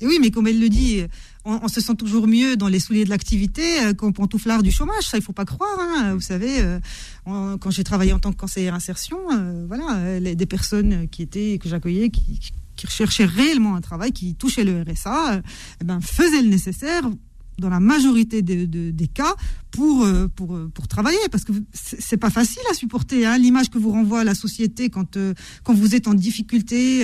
[0.00, 1.02] Et oui, mais comme elle le dit,
[1.46, 5.04] on, se sent toujours mieux dans les souliers de l'activité euh, qu'en pantouflard du chômage.
[5.04, 5.78] Ça, il faut pas croire.
[5.78, 6.14] Hein.
[6.14, 6.78] Vous savez, euh,
[7.24, 11.68] quand j'ai travaillé en tant que conseillère insertion, euh, voilà, des personnes qui étaient que
[11.68, 12.40] j'accueillais, qui,
[12.76, 15.40] qui, recherchaient réellement un travail, qui touchaient le RSA,
[15.80, 17.08] eh ben, faisaient le nécessaire
[17.58, 19.34] dans la majorité des cas
[19.70, 23.68] pour, euh, pour, euh, pour travailler parce que c'est pas facile à supporter hein, l'image
[23.68, 27.02] que vous renvoie la société quand, euh, quand vous êtes en difficulté,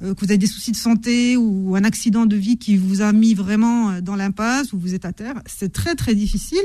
[0.00, 3.12] que vous avez des soucis de santé ou un accident de vie qui vous a
[3.12, 5.42] mis vraiment dans l'impasse ou vous êtes à terre.
[5.46, 6.64] C'est très très difficile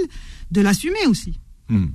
[0.52, 1.40] de l'assumer aussi.
[1.70, 1.88] Hmm.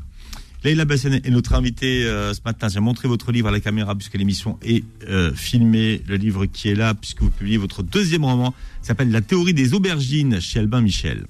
[0.64, 2.68] Leïla Bassene est notre invitée euh, ce matin.
[2.68, 6.02] J'ai montré votre livre à la caméra puisque l'émission est euh, filmée.
[6.08, 9.74] Le livre qui est là puisque vous publiez votre deuxième roman s'appelle La théorie des
[9.74, 11.26] aubergines chez Albin Michel.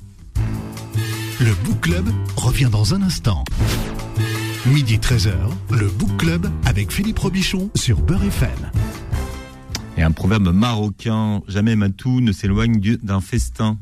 [1.40, 3.44] Le Book Club revient dans un instant.
[4.66, 5.32] Midi 13h,
[5.70, 8.70] le Book Club avec Philippe Robichon sur Beurre FM.
[9.98, 13.78] Et un proverbe marocain, jamais Matou ne s'éloigne d'un festin.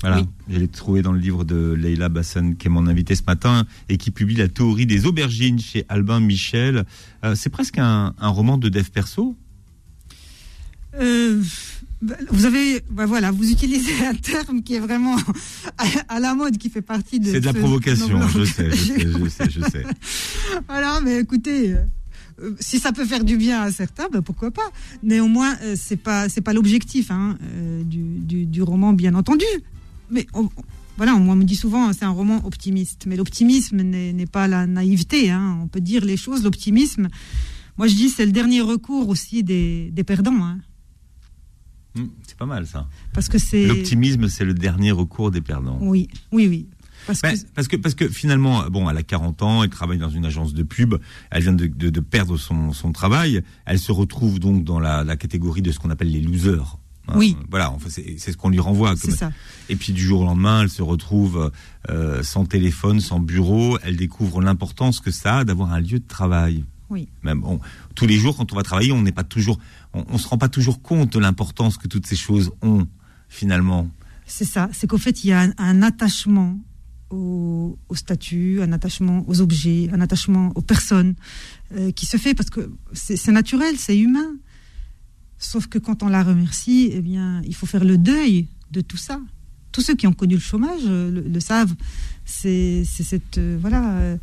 [0.00, 3.22] Voilà, je l'ai trouvé dans le livre de Leila Bassan, qui est mon invité ce
[3.26, 6.84] matin, et qui publie La théorie des aubergines chez Albin Michel.
[7.24, 9.34] Euh, c'est presque un, roman de dev perso?
[11.00, 11.42] Euh,
[12.30, 15.16] vous avez, bah voilà, vous utilisez un terme qui est vraiment
[16.08, 17.30] à, la mode, qui fait partie de.
[17.30, 19.84] C'est de la provocation, je sais, je sais, je sais, je sais.
[20.68, 21.72] voilà, mais écoutez,
[22.40, 24.70] euh, si ça peut faire du bien à certains, ben pourquoi pas?
[25.02, 27.38] Néanmoins, c'est pas c'est pas l'objectif hein,
[27.86, 29.46] du, du, roman, bien entendu
[30.10, 30.26] mais
[30.96, 33.06] voilà, on me dit souvent, c'est un roman optimiste.
[33.06, 35.30] Mais l'optimisme n'est pas la naïveté.
[35.30, 35.58] Hein.
[35.62, 36.44] On peut dire les choses.
[36.44, 37.08] L'optimisme,
[37.76, 40.44] moi je dis, c'est le dernier recours aussi des, perdants.
[40.44, 40.60] Hein.
[41.96, 42.88] Hmm, c'est pas mal ça.
[43.12, 45.78] Parce que c'est l'optimisme, c'est le dernier recours des perdants.
[45.80, 46.68] Oui, oui, oui.
[47.06, 47.46] Parce, ben, que...
[47.54, 47.76] parce, que...
[47.76, 50.94] parce que finalement, bon, elle a 40 ans, elle travaille dans une agence de pub,
[51.30, 55.16] elle vient de, de, perdre son, son, travail, elle se retrouve donc dans la, la
[55.16, 56.78] catégorie de ce qu'on appelle les losers.
[57.08, 57.36] Hein, oui.
[57.50, 58.96] Voilà, c'est ce qu'on lui renvoie.
[58.96, 59.30] Ça.
[59.68, 61.50] Et puis du jour au lendemain, elle se retrouve
[61.90, 63.78] euh, sans téléphone, sans bureau.
[63.82, 66.64] Elle découvre l'importance que ça a d'avoir un lieu de travail.
[66.90, 67.08] Oui.
[67.22, 67.60] Même bon,
[67.94, 69.58] tous les jours, quand on va travailler, on n'est pas toujours,
[69.92, 72.86] on, se rend pas toujours compte de l'importance que toutes ces choses ont
[73.28, 73.88] finalement.
[74.26, 74.68] C'est ça.
[74.72, 76.58] C'est qu'au fait, il y a un, attachement
[77.10, 81.14] au, statut, un attachement aux objets, un attachement aux personnes
[81.74, 84.36] euh, qui se fait parce que c'est naturel, c'est humain.
[85.44, 88.96] Sauf que quand on la remercie, eh bien, il faut faire le deuil de tout
[88.96, 89.20] ça.
[89.72, 91.74] Tous ceux qui ont connu le chômage euh, le, savent.
[92.24, 94.16] C'est cette euh, voilà, euh,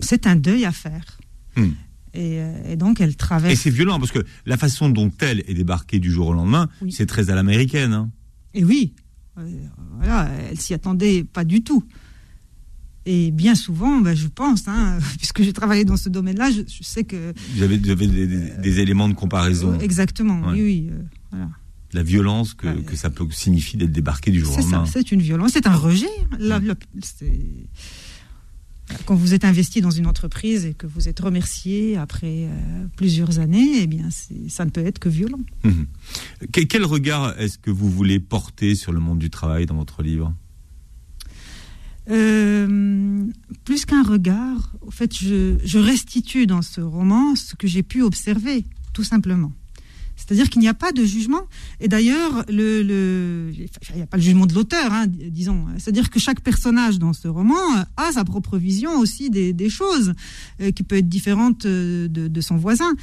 [0.00, 1.18] c'est un deuil à faire.
[1.56, 1.70] Hmm.
[2.12, 3.52] Et, donc elle traverse.
[3.52, 6.68] Et c'est violent parce que la façon dont elle est débarquée du jour au lendemain,
[6.90, 7.92] c'est très à l'américaine.
[7.92, 8.10] Hein.
[8.54, 8.94] Et oui,
[9.98, 11.84] voilà, elle s'y attendait pas du tout.
[13.10, 17.04] Et bien souvent, ben, je pense, hein, puisque j'ai travaillé dans ce domaine-là, je, sais
[17.04, 17.32] que...
[17.54, 19.72] Vous avez, des, euh, éléments de comparaison.
[19.72, 20.90] Euh, exactement, oui, oui.
[20.92, 21.48] Euh, voilà.
[21.94, 24.84] La violence que, que, ça peut signifier d'être débarqué du jour au lendemain.
[24.84, 26.06] C'est une violence, c'est un rejet.
[29.06, 32.46] quand vous êtes investi dans une entreprise et que vous êtes remercié après
[32.98, 34.10] plusieurs années, eh bien,
[34.48, 35.40] ça ne peut être que violent.
[35.64, 35.86] Hum.
[36.52, 40.34] Quel regard est-ce que vous voulez porter sur le monde du travail dans votre livre?
[42.10, 43.24] Euh,
[43.64, 48.64] plus qu'un regard, au fait, je, restitue dans ce roman ce que j'ai pu observer,
[48.92, 49.52] tout simplement.
[50.16, 51.42] C'est-à-dire qu'il n'y a pas de jugement.
[51.80, 55.66] Et d'ailleurs, le, il n'y a pas le jugement de l'auteur, hein, disons.
[55.78, 57.54] C'est-à-dire que chaque personnage dans ce roman
[57.96, 60.14] a sa propre vision aussi des, choses,
[60.60, 62.94] euh, qui peut être différente euh, de son voisin.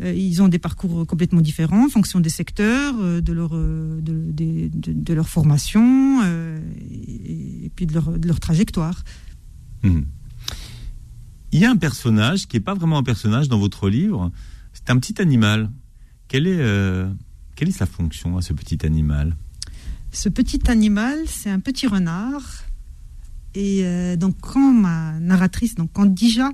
[0.00, 4.00] Euh, ils ont des parcours complètement différents en fonction des secteurs, euh, de leur, euh,
[4.00, 6.20] de, leur formation
[7.78, 9.04] puis de leur, trajectoire.
[9.84, 10.04] Mhm.
[11.52, 14.32] Il y a un personnage qui n'est pas vraiment un personnage dans votre livre,
[14.72, 15.70] c'est un petit animal.
[16.26, 16.60] Quelle est,
[17.54, 19.36] quelle est sa fonction à ce petit animal?
[20.10, 22.64] Ce petit animal, c'est un petit renard.
[23.54, 26.50] Et donc quand ma narratrice, donc quand Dija,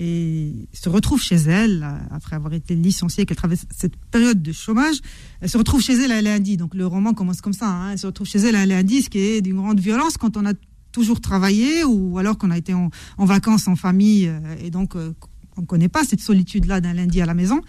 [0.00, 4.96] et se retrouve chez elle, après avoir été licenciée, qu'elle traverse cette période de chômage,
[5.40, 6.56] elle se retrouve chez elle un lundi.
[6.56, 7.90] Donc le roman commence comme ça, hein.
[7.92, 10.46] elle se retrouve chez elle un lundi, ce qui est d'une grande violence quand on
[10.46, 10.52] a
[10.92, 15.12] toujours travaillé ou alors qu'on a été en, vacances en famille euh, et donc euh,
[15.56, 17.60] on ne connaît pas cette solitude-là d'un lundi à la maison.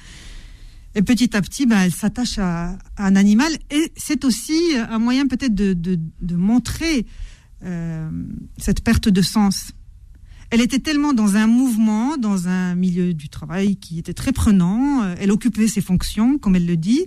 [0.93, 5.27] Et petit à petit, ben, elle s'attache à, un animal et c'est aussi un moyen
[5.27, 5.99] peut-être de,
[6.35, 7.07] montrer
[7.63, 8.09] euh,
[8.57, 9.71] cette perte de sens
[10.51, 15.03] elle était tellement dans un mouvement, dans un milieu du travail qui était très prenant.
[15.03, 17.05] Euh, elle occupait ses fonctions, comme elle le dit.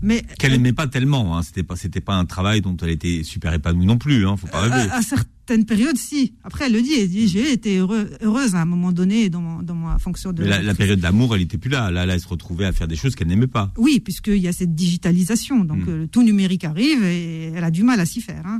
[0.00, 1.36] Mais qu'elle n'aimait pas tellement.
[1.36, 1.42] Hein.
[1.42, 4.26] C'était pas, c'était pas un travail dont elle était super épanouie non plus.
[4.26, 4.90] Hein, faut pas rêver.
[4.90, 6.34] À, certaines périodes, si.
[6.42, 9.76] Après, elle le dit, elle dit j'ai été heureuse à un moment donné dans, dans
[9.76, 10.42] ma fonction de.
[10.42, 11.90] Mais la, période d'amour, elle n'était plus là.
[11.92, 12.04] là.
[12.04, 13.72] Là, elle se retrouvait à faire des choses qu'elle n'aimait pas.
[13.76, 15.62] Oui, puisqu'il y a cette digitalisation.
[15.62, 15.90] Donc, hmm.
[15.90, 18.44] euh, tout numérique arrive et elle a du mal à s'y faire.
[18.44, 18.58] Hein.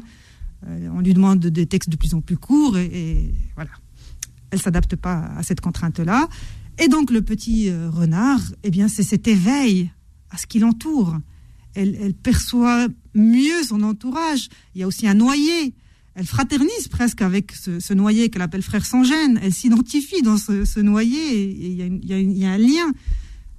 [0.68, 3.70] Euh, on lui demande des textes de plus en plus courts et, voilà.
[4.52, 6.28] Elle s'adapte pas à cette contrainte-là.
[6.78, 9.90] Et donc, le petit euh, renard, eh bien, c'est cet éveil
[10.30, 11.18] à ce qui l'entoure.
[11.74, 14.48] Elle, elle perçoit mieux son entourage.
[14.74, 15.74] Il y a aussi un noyer
[16.14, 19.40] elle fraternise presque avec ce, noyer qu'elle appelle frère sans gêne.
[19.42, 22.92] Elle s'identifie dans ce, noyer et il y, a un lien.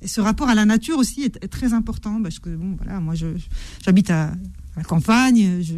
[0.01, 3.15] Et ce rapport à la nature aussi est, très important parce que bon voilà, moi
[3.83, 4.33] j'habite à,
[4.75, 5.73] la campagne, je,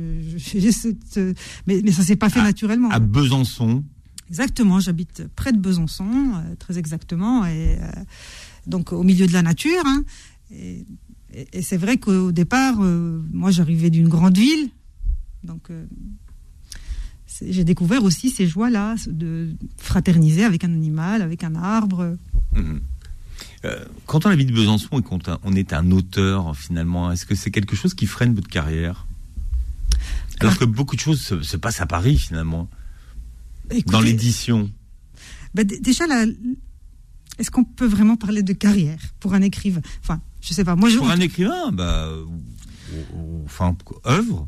[1.68, 2.90] mais, mais ça s'est pas fait naturellement.
[2.90, 3.84] À Besançon.
[4.30, 7.88] Exactement, j'habite près de Besançon, euh, très exactement, et euh,
[8.66, 9.84] donc au milieu de la nature.
[9.86, 10.04] Hein.
[10.52, 10.86] et,
[11.62, 14.70] c'est vrai qu'au départ, euh, moi j'arrivais d'une grande ville,
[15.44, 15.70] donc
[17.42, 22.18] j'ai découvert aussi ces joies-là de fraterniser avec un animal, avec un arbre.
[22.56, 22.82] Mhm.
[23.66, 27.52] Euh, quand on habite Besançon et qu'on on est un auteur, finalement, est-ce que c'est
[27.52, 29.08] quelque chose qui freine votre carrière?
[30.40, 30.60] Alors ah.
[30.60, 32.70] que beaucoup de choses se, passent à Paris, finalement,
[33.88, 34.72] dans l'édition.
[35.54, 36.06] Bah, déjà,
[37.38, 39.82] est-ce qu'on peut vraiment parler de carrière pour un écrivain?
[40.02, 40.76] Enfin, je sais pas.
[40.76, 42.10] Moi, pour un écrivain, bah,
[43.46, 43.76] enfin,
[44.06, 44.48] œuvre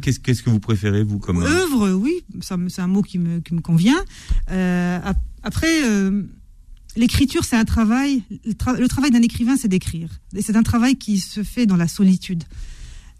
[0.00, 1.42] Qu'est-ce que vous préférez, vous, comme...
[1.42, 3.98] Œuvre, oui, c'est un mot qui me, qui me convient.
[4.50, 5.00] Euh,
[5.42, 6.22] après, euh,
[6.96, 8.22] l'écriture, c'est un travail...
[8.40, 10.10] Le, travail d'un écrivain, c'est d'écrire.
[10.34, 12.44] Et c'est un travail qui se fait dans la solitude.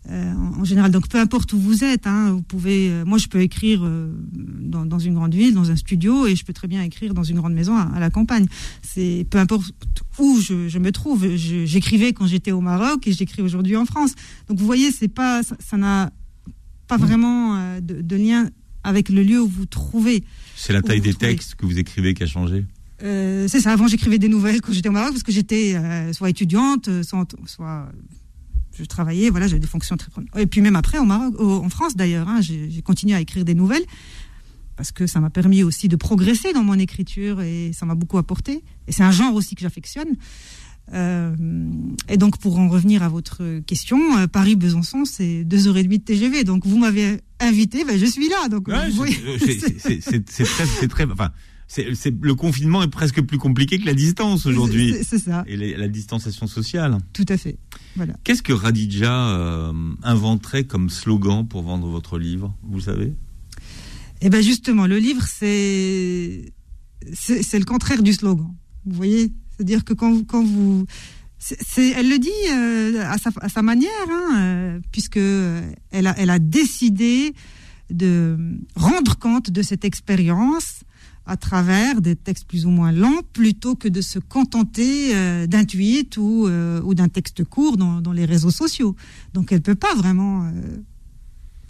[0.08, 0.90] En, général.
[0.90, 2.90] Donc peu importe où vous êtes, hein, vous pouvez.
[3.04, 3.87] moi, je peux écrire
[4.32, 7.37] dans, une grande ville, dans un studio, et je peux très bien écrire dans une
[7.37, 8.46] grande maison à, la campagne.
[8.82, 9.72] C'est peu importe
[10.18, 11.26] où je, me trouve.
[11.37, 14.14] J'écrivais quand j'étais au Maroc et j'écris aujourd'hui en France.
[14.48, 16.11] Donc vous voyez, c'est pas ça n'a
[16.88, 18.48] pas vraiment euh, de, lien
[18.82, 20.24] avec le lieu où vous trouvez.
[20.56, 22.64] C'est la taille des textes que vous écrivez qui a changé?
[23.02, 23.72] Euh, C'est ça.
[23.72, 27.26] Avant, j'écrivais des nouvelles quand j'étais au Maroc parce que j'étais euh, soit étudiante, soit,
[27.46, 27.92] soit
[28.78, 29.30] je travaillais.
[29.30, 30.10] Voilà, j'avais des fonctions très.
[30.36, 33.54] Et puis même après, au Maroc, en France d'ailleurs, hein, j'ai continué à écrire des
[33.54, 33.84] nouvelles
[34.76, 38.16] parce que ça m'a permis aussi de progresser dans mon écriture et ça m'a beaucoup
[38.16, 38.62] apporté.
[38.86, 40.14] Et c'est un genre aussi que j'affectionne.
[40.94, 41.34] Euh,
[42.08, 45.98] et donc, pour en revenir à votre question, euh, Paris-Besançon, c'est deux heures et demie
[45.98, 46.44] de TGV.
[46.44, 48.48] Donc, vous m'avez invité, ben, je suis là.
[48.48, 48.68] Donc,
[50.28, 51.30] c'est très, enfin,
[51.76, 54.94] le confinement est presque plus compliqué que la distance aujourd'hui.
[55.02, 55.44] C'est ça.
[55.46, 56.98] Et la distanciation sociale.
[57.12, 57.59] Tout à fait.
[57.96, 58.14] Voilà.
[58.24, 62.54] Qu'est-ce que Radija euh, inventerait comme slogan pour vendre votre livre?
[62.62, 63.12] Vous savez?
[64.20, 66.52] Eh ben justement, le livre, c'est
[67.12, 68.52] c'est le contraire du slogan.
[68.85, 69.33] Vous voyez?
[69.57, 70.87] C'est-à-dire que quand, quand vous...
[71.38, 76.14] C'est, elle le dit euh, à, sa, à, sa, manière, hein, euh, puisque elle a,
[76.18, 77.33] elle a décidé
[77.90, 78.37] de
[78.74, 80.81] rendre compte de cette expérience
[81.28, 85.64] à travers des textes plus ou moins longs, plutôt que de se contenter euh, d'un
[85.64, 88.96] tweet ou, ou d'un texte court dans, dans, les réseaux sociaux.
[89.34, 90.50] Donc elle peut pas vraiment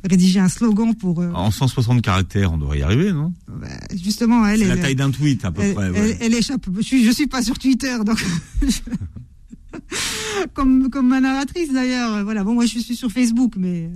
[0.04, 1.20] rédiger un slogan pour.
[1.20, 3.32] Euh, en 160 caractères, on devrait y arriver, non?
[3.48, 4.60] Bah, Justement, elle.
[4.60, 6.16] C'est la taille d'un tweet à peu près.
[6.20, 6.66] Elle, échappe.
[6.76, 8.24] Je suis, je suis pas sur Twitter, donc.
[10.54, 12.24] comme comme ma narratrice d'ailleurs.
[12.24, 12.44] Voilà.
[12.44, 13.90] Bon, moi je suis sur Facebook, mais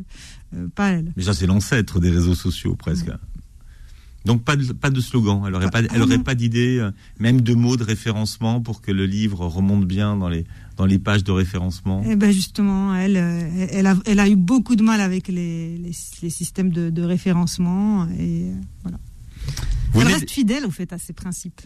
[0.54, 1.12] euh, pas elle.
[1.16, 3.10] Mais ça c'est l'ancêtre des réseaux sociaux presque.
[4.24, 5.42] Donc pas de, pas de slogan.
[5.46, 8.92] Elle aurait pas, elle aurait pas d'idée, euh, même de mots de référencement pour que
[8.92, 10.44] le livre remonte bien dans les
[10.76, 12.02] dans les pages de référencement.
[12.06, 15.76] Eh ben justement, elle, euh, elle a, elle a eu beaucoup de mal avec les,
[15.76, 18.98] les, systèmes de, de, référencement et euh, voilà.
[19.94, 21.60] elle reste fidèle au fait à ses principes.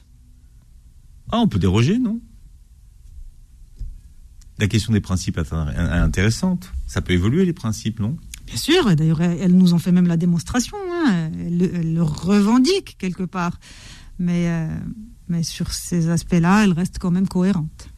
[1.31, 2.21] Ah, on peut déroger, non?
[4.59, 6.73] La question des principes est intéressante.
[6.87, 8.17] Ça peut évoluer les principes, non?
[8.47, 10.77] Bien sûr, d'ailleurs, elle nous en fait même la démonstration.
[10.91, 10.96] Hein.
[11.07, 13.59] Elle, le revendique quelque part.
[14.19, 14.69] Mais, euh,
[15.29, 17.89] mais sur ces aspects-là, elle reste quand même cohérente.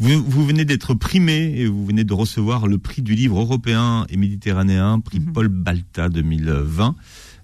[0.00, 4.06] Vous, vous venez d'être primé et vous venez de recevoir le prix du livre européen
[4.10, 5.32] et méditerranéen, prix mhm.
[5.32, 6.94] Paul Balta 2020.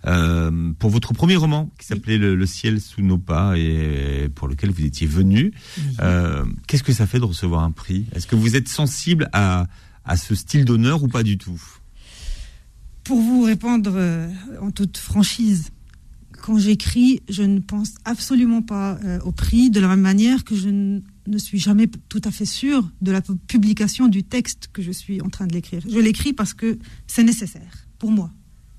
[0.06, 4.70] Euh, pour votre premier roman qui s'appelait le, ciel sous nos pas et pour lequel
[4.70, 5.52] vous étiez venu.
[6.00, 8.04] Euh, qu'est-ce que ça fait de recevoir un prix?
[8.12, 9.66] Est-ce que vous êtes sensible à,
[10.04, 11.60] à ce style d'honneur ou pas du tout?
[13.04, 14.28] Pour vous répondre euh,
[14.60, 15.70] en toute franchise,
[16.42, 20.54] quand j'écris, je ne pense absolument pas euh, au prix, de la même manière que
[20.54, 24.90] je ne suis jamais tout à fait sûre de la publication du texte que je
[24.90, 25.82] suis en train de l'écrire.
[25.88, 28.30] Je l'écris parce que c'est nécessaire pour moi.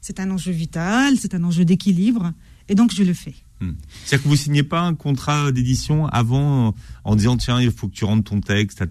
[0.02, 2.34] C'est un enjeu vital, c'est un enjeu d'équilibre,
[2.70, 3.34] et donc je le fais.
[3.62, 3.72] Hmm.
[4.04, 7.94] C'est-à-dire que vous signez pas un contrat d'édition avant en disant tiens il faut que
[7.94, 8.84] tu rendes ton texte.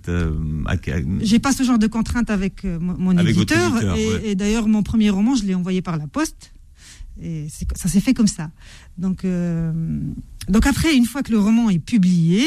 [1.20, 5.34] J'ai pas ce genre de contrainte avec euh, mon éditeur, et, d'ailleurs mon premier roman
[5.34, 6.52] je l'ai envoyé par la poste.
[7.22, 7.46] Et
[7.76, 8.50] ça s'est fait comme ça.
[8.98, 9.24] Donc,
[10.48, 12.44] donc après, une fois que le roman est publié,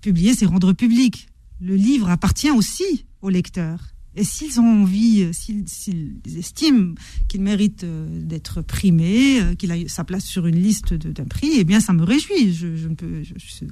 [0.00, 1.28] publier, c'est rendre public.
[1.60, 3.95] Le livre appartient aussi au lecteur.
[4.16, 6.94] Et s'ils ont envie, s'ils estiment
[7.28, 11.80] qu'il mérite d'être primé, qu'il a sa place sur une liste d'un prix, eh bien,
[11.80, 12.54] ça me réjouit.
[12.54, 13.22] Je, je peux,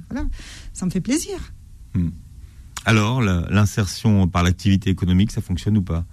[0.09, 0.27] voilà,
[0.71, 1.53] ça me fait plaisir.
[1.95, 2.09] Hmm.
[2.85, 6.05] Alors, l'insertion par l'activité économique, ça fonctionne ou pas?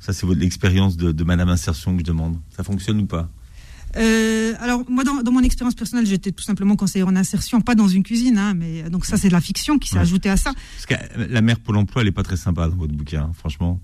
[0.00, 2.38] Ça, c'est l'expérience de, Madame Insertion que je demande.
[2.50, 3.30] Ça fonctionne ou pas?
[3.96, 7.88] Euh, alors moi dans, mon expérience personnelle j'étais tout simplement conseillère en insertion pas dans
[7.88, 10.52] une cuisine hein, mais donc ça c'est de la fiction qui s'est ajoutée à ça.
[10.74, 10.94] Parce que
[11.30, 13.80] la mère pour l'emploi elle est pas très sympa dans votre bouquin hein, franchement.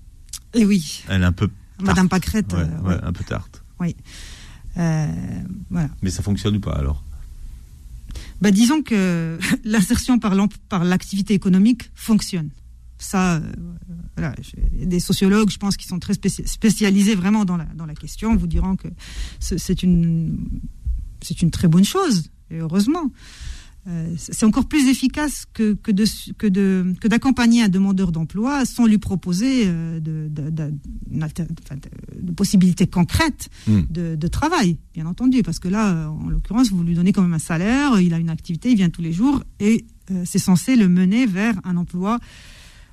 [0.53, 1.03] Et eh oui.
[1.09, 1.49] Elle est un peu
[1.81, 3.63] Madame Pâquerette euh, ouais, un peu tarte.
[3.79, 3.95] Oui.
[4.77, 5.07] Euh,
[5.69, 5.89] voilà.
[6.01, 7.03] Mais ça fonctionne ou pas alors?
[8.41, 12.49] Bah, disons que l'insertion par l'activité économique fonctionne.
[13.03, 13.41] Ça,
[14.19, 14.31] euh,
[14.71, 18.47] des sociologues, je pense, qui sont très spécialisés vraiment dans la, dans la question, vous
[18.47, 18.87] diront que
[19.39, 20.37] c'est une,
[21.41, 23.11] une très bonne chose, et heureusement.
[23.85, 26.05] Euh, c'est encore plus efficace que, que, de,
[26.37, 30.71] que, de, que d'accompagner un demandeur d'emploi sans lui proposer euh, de, de,
[32.31, 33.81] possibilités concrètes hmm.
[33.89, 35.43] de, travail, bien entendu.
[35.43, 38.29] Parce que là, en l'occurrence, vous lui donnez quand même un salaire, il a une
[38.29, 42.19] activité, il vient tous les jours et euh, c'est censé le mener vers un emploi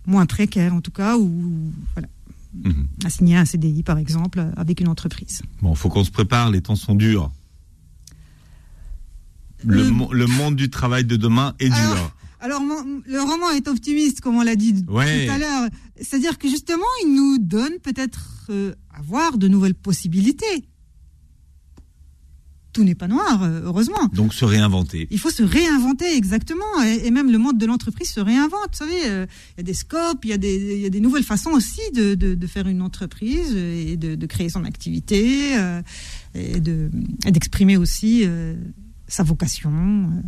[0.06, 2.08] moins précaire, en tout cas, ou voilà.
[2.52, 2.86] Hmm.
[3.04, 5.42] à signer un CDI par exemple avec une entreprise.
[5.62, 7.30] Bon, faut qu'on se prépare, les temps sont durs.
[9.64, 12.14] Le, monde du travail de demain est dur.
[12.40, 12.62] Alors,
[13.06, 15.68] le roman est optimiste, comme on l'a dit tout à l'heure.
[16.00, 20.64] C'est-à-dire que justement, il nous donne peut-être euh, à voir de nouvelles possibilités.
[22.72, 24.06] Tout n'est pas noir, euh, heureusement.
[24.12, 25.08] Donc se réinventer.
[25.10, 26.82] Il faut se réinventer, exactement.
[26.84, 28.68] Et, même le monde de l'entreprise se réinvente.
[28.72, 31.80] Vous savez, euh, il y a des scopes, il y a des, nouvelles façons aussi
[31.94, 35.56] de, de, faire une entreprise et de, de créer son activité
[36.34, 38.26] et d'exprimer aussi
[39.10, 40.22] sa vocation euh,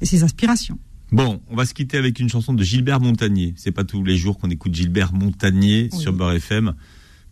[0.00, 0.78] et ses aspirations.
[1.12, 3.52] Bon, on va se quitter avec une chanson de Gilbert Montagnier.
[3.56, 6.74] C'est pas tous les jours qu'on écoute Gilbert Montagnier sur Beurre FM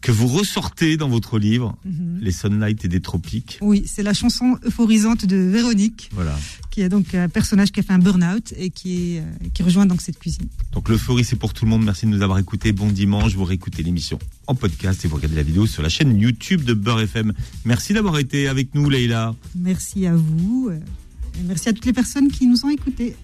[0.00, 2.18] que vous ressortez dans votre livre, mhm.
[2.20, 3.58] Les Sunlight et des Tropiques.
[3.60, 6.38] Oui, c'est la chanson euphorisante de Véronique, voilà.
[6.70, 9.62] qui est donc un personnage qui a fait un burn-out et qui, est, euh, qui
[9.62, 10.48] rejoint donc cette cuisine.
[10.72, 11.84] Donc l'euphorie, c'est pour tout le monde.
[11.84, 12.72] Merci de nous avoir écoutés.
[12.72, 13.34] Bon dimanche.
[13.34, 16.74] Vous réécoutez l'émission en podcast et vous regardez la vidéo sur la chaîne YouTube de
[16.74, 17.32] Beurre FM.
[17.64, 19.34] Merci d'avoir été avec nous, Leïla.
[19.54, 20.68] Merci à vous.
[20.70, 20.78] Euh,
[21.38, 23.16] et merci à toutes les personnes qui nous ont écoutés.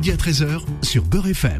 [0.00, 1.58] Midi à 13h sur Beurre FM.